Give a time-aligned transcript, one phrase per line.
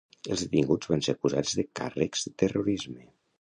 [0.35, 3.07] Els detinguts van ser acusats de càrrecs de terrorisme.